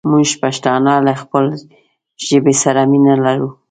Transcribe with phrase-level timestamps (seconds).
[0.09, 1.55] مونږ پښتانه له خپلې
[2.27, 3.49] ژبې سره مينه لرو